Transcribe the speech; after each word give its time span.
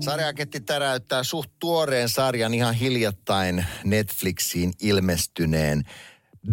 Sarjaaketti 0.00 0.60
täräyttää 0.60 1.22
suht 1.22 1.50
tuoreen 1.58 2.08
sarjan 2.08 2.54
ihan 2.54 2.74
hiljattain 2.74 3.66
Netflixiin 3.84 4.72
ilmestyneen 4.82 5.82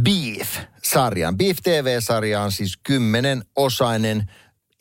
Beef-sarjan. 0.03 1.37
Beef 1.37 1.57
TV-sarja 1.63 2.41
on 2.41 2.51
siis 2.51 2.77
kymmenen 2.83 3.43
osainen. 3.55 4.31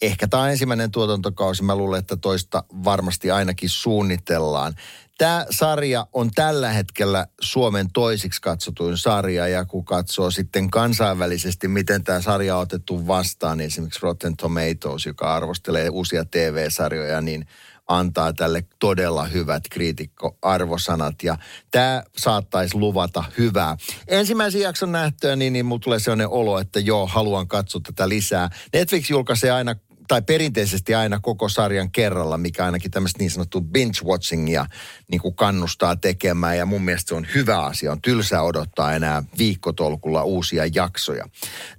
Ehkä 0.02 0.28
tämä 0.28 0.42
on 0.42 0.50
ensimmäinen 0.50 0.90
tuotantokausi. 0.90 1.62
Mä 1.62 1.76
luulen, 1.76 1.98
että 1.98 2.16
toista 2.16 2.64
varmasti 2.84 3.30
ainakin 3.30 3.68
suunnitellaan. 3.68 4.74
Tämä 5.18 5.46
sarja 5.50 6.06
on 6.12 6.30
tällä 6.34 6.70
hetkellä 6.70 7.26
Suomen 7.40 7.86
toisiksi 7.92 8.42
katsotuin 8.42 8.98
sarja 8.98 9.48
ja 9.48 9.64
kun 9.64 9.84
katsoo 9.84 10.30
sitten 10.30 10.70
kansainvälisesti, 10.70 11.68
miten 11.68 12.04
tämä 12.04 12.20
sarja 12.20 12.56
on 12.56 12.62
otettu 12.62 13.06
vastaan, 13.06 13.58
niin 13.58 13.66
esimerkiksi 13.66 14.00
Rotten 14.02 14.36
Tomatoes, 14.36 15.06
joka 15.06 15.34
arvostelee 15.34 15.88
uusia 15.88 16.24
TV-sarjoja, 16.24 17.20
niin 17.20 17.46
antaa 17.88 18.32
tälle 18.32 18.64
todella 18.78 19.24
hyvät 19.24 19.62
kriitikkoarvosanat 19.70 21.22
ja 21.22 21.38
tämä 21.70 22.02
saattaisi 22.18 22.76
luvata 22.76 23.24
hyvää. 23.38 23.76
Ensimmäisen 24.08 24.60
jakson 24.60 24.92
nähtyä, 24.92 25.36
niin, 25.36 25.52
niin 25.52 25.66
mulla 25.66 25.80
tulee 25.80 25.98
sellainen 25.98 26.28
olo, 26.28 26.58
että 26.58 26.80
joo, 26.80 27.06
haluan 27.06 27.48
katsoa 27.48 27.80
tätä 27.84 28.08
lisää. 28.08 28.50
Netflix 28.72 29.10
julkaisee 29.10 29.50
aina 29.50 29.74
tai 30.08 30.22
perinteisesti 30.22 30.94
aina 30.94 31.20
koko 31.20 31.48
sarjan 31.48 31.90
kerralla, 31.90 32.38
mikä 32.38 32.64
ainakin 32.64 32.90
tämmöistä 32.90 33.18
niin 33.18 33.30
sanottua 33.30 33.60
binge-watchingia 33.60 34.66
niin 35.10 35.20
kuin 35.20 35.34
kannustaa 35.34 35.96
tekemään. 35.96 36.58
Ja 36.58 36.66
mun 36.66 36.82
mielestä 36.82 37.08
se 37.08 37.14
on 37.14 37.26
hyvä 37.34 37.58
asia. 37.58 37.92
On 37.92 38.02
tylsää 38.02 38.42
odottaa 38.42 38.92
enää 38.92 39.22
viikkotolkulla 39.38 40.22
uusia 40.22 40.66
jaksoja. 40.74 41.28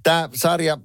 Tämä 0.02 0.28
sarja 0.34 0.78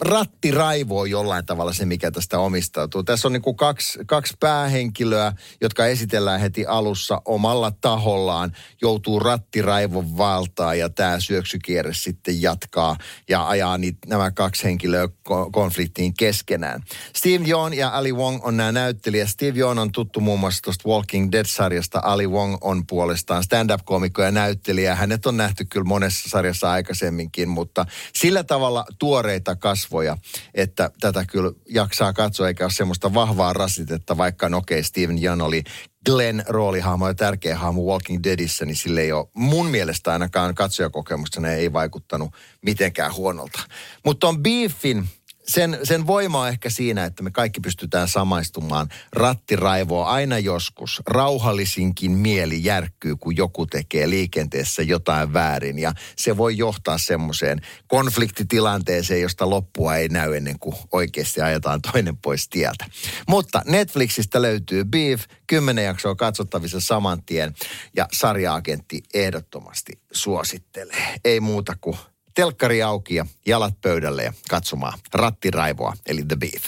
rattiraivo 0.00 1.00
on 1.00 1.10
jollain 1.10 1.46
tavalla 1.46 1.72
se, 1.72 1.84
mikä 1.84 2.10
tästä 2.10 2.38
omistautuu. 2.38 3.02
Tässä 3.02 3.28
on 3.28 3.32
niin 3.32 3.42
kuin 3.42 3.56
kaksi, 3.56 3.98
kaksi 4.06 4.34
päähenkilöä, 4.40 5.32
jotka 5.60 5.86
esitellään 5.86 6.40
heti 6.40 6.66
alussa 6.66 7.22
omalla 7.24 7.70
tahollaan, 7.70 8.52
joutuu 8.82 9.20
rattiraivon 9.20 10.18
valtaa 10.18 10.74
ja 10.74 10.88
tämä 10.88 11.20
syöksykierre 11.20 11.94
sitten 11.94 12.42
jatkaa 12.42 12.96
ja 13.28 13.48
ajaa 13.48 13.78
niitä, 13.78 13.98
nämä 14.06 14.30
kaksi 14.30 14.64
henkilöä 14.64 15.08
konfliktiin 15.52 16.14
keskenään. 16.14 16.82
Steve 17.16 17.48
Yeun 17.48 17.74
ja 17.74 17.88
Ali 17.88 18.12
Wong 18.12 18.38
on 18.42 18.56
nämä 18.56 18.72
näyttelijät. 18.72 19.28
Steve 19.28 19.58
Yeun 19.58 19.78
on 19.78 19.92
tuttu 19.92 20.20
muun 20.20 20.40
muassa 20.40 20.62
tuosta 20.62 20.88
Walking 20.88 21.32
Dead-sarjasta. 21.32 22.00
Ali 22.02 22.26
Wong 22.26 22.56
on 22.60 22.86
puolestaan 22.86 23.44
stand-up-komikko 23.44 24.22
ja 24.22 24.30
näyttelijä. 24.30 24.94
Hänet 24.94 25.26
on 25.26 25.36
nähty 25.36 25.64
kyllä 25.64 25.84
monessa 25.84 26.28
sarjassa 26.28 26.70
aikaisemminkin, 26.70 27.48
mutta 27.48 27.86
sillä 28.14 28.44
tavalla 28.44 28.84
tuoreita 28.98 29.56
kasvoja 29.56 29.85
kasvoja, 29.86 30.16
että 30.54 30.90
tätä 31.00 31.24
kyllä 31.24 31.52
jaksaa 31.68 32.12
katsoa, 32.12 32.48
eikä 32.48 32.64
ole 32.64 32.72
semmoista 32.72 33.14
vahvaa 33.14 33.52
rasitetta, 33.52 34.16
vaikka 34.16 34.48
no 34.48 34.58
okei, 34.58 34.78
okay, 34.78 34.82
Steven 34.82 35.22
Jan 35.22 35.40
oli 35.40 35.64
Glenn 36.06 36.42
roolihahmo 36.48 37.08
ja 37.08 37.14
tärkeä 37.14 37.58
hahmo 37.58 37.82
Walking 37.82 38.22
Deadissä, 38.24 38.64
niin 38.64 38.76
sille 38.76 39.00
ei 39.00 39.12
ole 39.12 39.28
mun 39.34 39.66
mielestä 39.66 40.12
ainakaan 40.12 40.54
katsojakokemusta, 40.54 41.40
ne 41.40 41.54
ei 41.54 41.72
vaikuttanut 41.72 42.30
mitenkään 42.62 43.14
huonolta. 43.14 43.60
Mutta 44.04 44.28
on 44.28 44.42
Beefin 44.42 45.08
sen, 45.48 45.78
sen 45.82 46.06
voima 46.06 46.40
on 46.40 46.48
ehkä 46.48 46.70
siinä, 46.70 47.04
että 47.04 47.22
me 47.22 47.30
kaikki 47.30 47.60
pystytään 47.60 48.08
samaistumaan 48.08 48.88
rattiraivoa 49.12 50.10
aina 50.10 50.38
joskus. 50.38 51.02
Rauhallisinkin 51.06 52.10
mieli 52.10 52.64
järkkyy, 52.64 53.16
kun 53.16 53.36
joku 53.36 53.66
tekee 53.66 54.10
liikenteessä 54.10 54.82
jotain 54.82 55.32
väärin. 55.32 55.78
Ja 55.78 55.92
se 56.16 56.36
voi 56.36 56.56
johtaa 56.56 56.98
semmoiseen 56.98 57.60
konfliktitilanteeseen, 57.86 59.20
josta 59.20 59.50
loppua 59.50 59.96
ei 59.96 60.08
näy 60.08 60.36
ennen 60.36 60.58
kuin 60.58 60.76
oikeasti 60.92 61.40
ajetaan 61.40 61.82
toinen 61.82 62.16
pois 62.16 62.48
tieltä. 62.48 62.84
Mutta 63.28 63.62
Netflixistä 63.66 64.42
löytyy 64.42 64.84
Beef, 64.84 65.24
kymmenen 65.46 65.84
jaksoa 65.84 66.14
katsottavissa 66.14 66.80
saman 66.80 67.22
tien. 67.22 67.54
Ja 67.96 68.06
sarjaagentti 68.12 69.02
ehdottomasti 69.14 70.00
suosittelee. 70.12 71.14
Ei 71.24 71.40
muuta 71.40 71.76
kuin 71.80 71.96
telkkari 72.36 72.82
auki 72.82 73.14
ja 73.14 73.26
jalat 73.46 73.74
pöydälle 73.80 74.22
ja 74.22 74.32
katsomaan 74.48 74.98
rattiraivoa, 75.14 75.92
eli 76.06 76.24
The 76.24 76.36
Beef. 76.36 76.64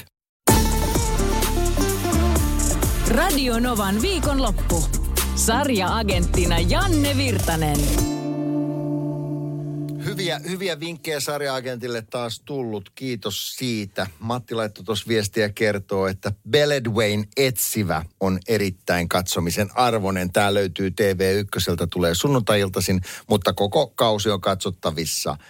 Radio 3.08 3.58
Novan 3.58 4.02
viikonloppu. 4.02 4.84
Sarja-agenttina 5.34 6.58
Janne 6.58 7.16
Virtanen. 7.16 7.78
Hyviä, 10.18 10.40
hyviä 10.48 10.80
vinkkejä 10.80 11.20
sarjaagentille 11.20 12.02
taas 12.02 12.40
tullut. 12.44 12.90
Kiitos 12.94 13.56
siitä. 13.56 14.06
Matti 14.18 14.54
laittoi 14.54 14.84
tuossa 14.84 15.04
viestiä 15.08 15.48
kertoo, 15.48 16.06
että 16.06 16.32
Beledwayne 16.50 17.24
Etsivä 17.36 18.04
on 18.20 18.38
erittäin 18.48 19.08
katsomisen 19.08 19.70
arvoinen. 19.74 20.32
Tämä 20.32 20.54
löytyy 20.54 20.88
TV1, 20.88 21.86
tulee 21.90 22.14
sunnuntai 22.14 22.60
mutta 23.28 23.52
koko 23.52 23.86
kausi 23.86 24.30
on 24.30 24.40
katsottavissa– 24.40 25.36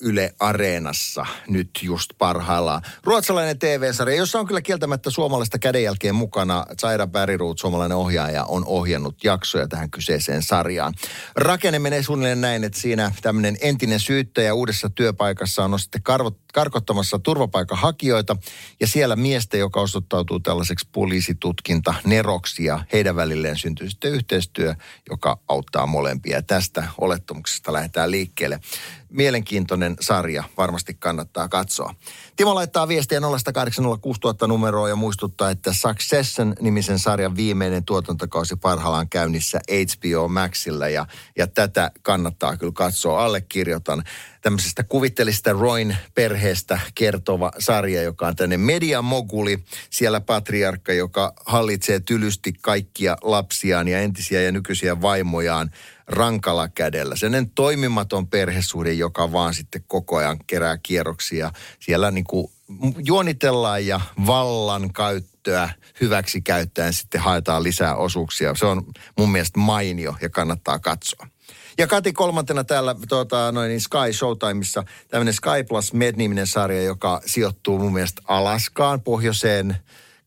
Yle 0.00 0.34
Areenassa 0.40 1.26
nyt 1.48 1.70
just 1.82 2.10
parhaillaan. 2.18 2.82
Ruotsalainen 3.04 3.58
TV-sarja, 3.58 4.16
jossa 4.16 4.38
on 4.38 4.46
kyllä 4.46 4.60
kieltämättä 4.60 5.10
suomalaista 5.10 5.58
kädenjälkeen 5.58 6.14
mukana. 6.14 6.66
Zaira 6.80 7.06
Bäriruut, 7.06 7.58
suomalainen 7.58 7.96
ohjaaja, 7.96 8.44
on 8.44 8.64
ohjannut 8.66 9.24
jaksoja 9.24 9.68
tähän 9.68 9.90
kyseiseen 9.90 10.42
sarjaan. 10.42 10.94
Rakenne 11.36 11.78
menee 11.78 12.02
suunnilleen 12.02 12.40
näin, 12.40 12.64
että 12.64 12.80
siinä 12.80 13.12
tämmöinen 13.22 13.56
entinen 13.60 14.00
syyttäjä 14.00 14.54
uudessa 14.54 14.90
työpaikassa 14.90 15.64
on 15.64 15.80
sitten 15.80 16.02
karvot, 16.02 16.38
karkottamassa 16.54 17.18
turvapaikanhakijoita 17.18 18.36
ja 18.80 18.86
siellä 18.86 19.16
miestä, 19.16 19.56
joka 19.56 19.80
osoittautuu 19.80 20.40
tällaiseksi 20.40 20.88
poliisitutkinta 20.92 21.94
neroksia. 22.04 22.84
Heidän 22.92 23.16
välilleen 23.16 23.58
syntyy 23.58 23.90
sitten 23.90 24.12
yhteistyö, 24.12 24.74
joka 25.10 25.38
auttaa 25.48 25.86
molempia. 25.86 26.42
Tästä 26.42 26.88
olettamuksesta 26.98 27.72
lähdetään 27.72 28.10
liikkeelle 28.10 28.60
mielenkiintoinen 29.14 29.96
sarja, 30.00 30.44
varmasti 30.56 30.94
kannattaa 30.94 31.48
katsoa. 31.48 31.94
Timo 32.36 32.54
laittaa 32.54 32.88
viestiä 32.88 33.20
0806000 33.20 33.22
numeroa 34.48 34.88
ja 34.88 34.96
muistuttaa, 34.96 35.50
että 35.50 35.72
Succession-nimisen 35.72 36.98
sarjan 36.98 37.36
viimeinen 37.36 37.84
tuotantokausi 37.84 38.56
parhaillaan 38.56 39.08
käynnissä 39.08 39.60
HBO 39.68 40.28
Maxilla 40.28 40.88
ja, 40.88 41.06
ja 41.38 41.46
tätä 41.46 41.90
kannattaa 42.02 42.56
kyllä 42.56 42.72
katsoa. 42.72 43.24
Allekirjoitan 43.24 44.04
tämmöisestä 44.44 44.84
kuvittelista 44.84 45.52
Roin 45.52 45.96
perheestä 46.14 46.80
kertova 46.94 47.52
sarja, 47.58 48.02
joka 48.02 48.26
on 48.26 48.36
tänne 48.36 48.56
mediamoguli. 48.56 49.64
Siellä 49.90 50.20
patriarkka, 50.20 50.92
joka 50.92 51.32
hallitsee 51.46 52.00
tylysti 52.00 52.52
kaikkia 52.60 53.16
lapsiaan 53.22 53.88
ja 53.88 54.00
entisiä 54.00 54.42
ja 54.42 54.52
nykyisiä 54.52 55.00
vaimojaan 55.00 55.70
rankalla 56.06 56.68
kädellä. 56.68 57.16
Sen 57.16 57.50
toimimaton 57.54 58.26
perhesuhde, 58.26 58.92
joka 58.92 59.32
vaan 59.32 59.54
sitten 59.54 59.84
koko 59.86 60.16
ajan 60.16 60.38
kerää 60.46 60.78
kierroksia. 60.78 61.52
Siellä 61.80 62.10
niin 62.10 62.24
kuin 62.24 62.50
juonitellaan 63.04 63.86
ja 63.86 64.00
vallan 64.26 64.92
käyttöä 64.92 65.68
hyväksi 66.00 66.40
käyttäen 66.40 66.92
sitten 66.92 67.20
haetaan 67.20 67.62
lisää 67.62 67.96
osuuksia. 67.96 68.54
Se 68.54 68.66
on 68.66 68.86
mun 69.18 69.32
mielestä 69.32 69.58
mainio 69.58 70.14
ja 70.20 70.28
kannattaa 70.28 70.78
katsoa. 70.78 71.26
Ja 71.78 71.86
Kati 71.86 72.12
kolmantena 72.12 72.64
täällä 72.64 72.94
tuota, 73.08 73.52
noin 73.52 73.68
niin 73.68 73.80
Sky 73.80 74.12
Showtimeissa 74.12 74.84
tämmöinen 75.08 75.34
Sky 75.34 75.64
Plus 75.68 75.92
Med-niminen 75.92 76.46
sarja, 76.46 76.82
joka 76.82 77.20
sijoittuu 77.26 77.78
mun 77.78 77.92
mielestä 77.92 78.22
Alaskaan, 78.28 79.00
pohjoiseen 79.00 79.76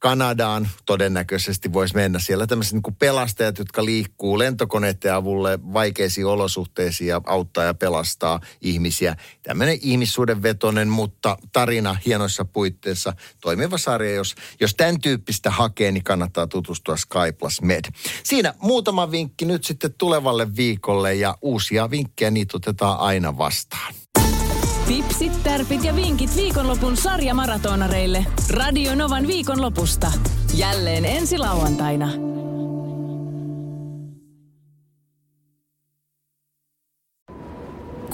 Kanadaan 0.08 0.70
todennäköisesti 0.86 1.74
voisi 1.74 1.96
mennä. 1.96 2.20
Siellä 2.20 2.48
tämmöiset 2.48 2.74
niin 2.74 2.96
pelastajat, 3.00 3.58
jotka 3.58 3.86
liikkuu 3.86 4.40
lentokoneiden 4.40 5.14
avulle 5.14 5.60
vaikeisiin 5.74 6.26
olosuhteisiin 6.26 7.08
ja 7.08 7.22
auttaa 7.26 7.64
ja 7.64 7.74
pelastaa 7.74 8.40
ihmisiä. 8.62 9.16
Tämmöinen 9.44 9.80
ihmissuudenvetonen, 9.82 10.88
mutta 10.88 11.38
tarina 11.54 11.98
hienoissa 12.06 12.46
puitteissa 12.46 13.14
toimiva 13.42 13.78
sarja. 13.78 14.16
Jos, 14.16 14.36
jos 14.60 14.76
tämän 14.76 15.02
tyyppistä 15.02 15.52
hakee, 15.52 15.92
niin 15.92 16.04
kannattaa 16.04 16.48
tutustua 16.48 16.98
Sky 16.98 17.34
Plus 17.40 17.62
Med. 17.62 17.86
Siinä 18.24 18.54
muutama 18.62 19.12
vinkki 19.12 19.46
nyt 19.46 19.64
sitten 19.64 19.94
tulevalle 19.94 20.56
viikolle 20.56 21.16
ja 21.16 21.38
uusia 21.42 21.90
vinkkejä 21.90 22.32
niitä 22.32 22.58
otetaan 22.58 23.00
aina 23.00 23.38
vastaan. 23.38 23.94
Tipsit, 24.88 25.44
tärpit 25.44 25.84
ja 25.84 25.96
vinkit 25.96 26.36
viikonlopun 26.36 26.98
sarjamaratonareille. 26.98 28.26
Radio 28.50 28.96
Novan 28.96 29.28
viikonlopusta. 29.28 30.12
Jälleen 30.54 31.06
ensi 31.06 31.38
lauantaina. 31.38 32.10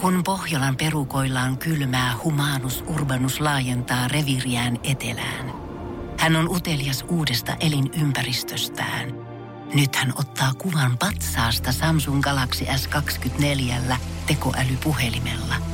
Kun 0.00 0.22
Pohjolan 0.24 0.76
perukoillaan 0.76 1.58
kylmää, 1.58 2.14
humanus 2.24 2.84
urbanus 2.86 3.40
laajentaa 3.40 4.08
reviriään 4.08 4.78
etelään. 4.82 5.52
Hän 6.18 6.36
on 6.36 6.48
utelias 6.48 7.04
uudesta 7.08 7.56
elinympäristöstään. 7.60 9.08
Nyt 9.74 9.96
hän 9.96 10.12
ottaa 10.18 10.54
kuvan 10.54 10.98
patsaasta 10.98 11.72
Samsung 11.72 12.22
Galaxy 12.22 12.64
S24 12.64 13.96
tekoälypuhelimella. 14.26 15.73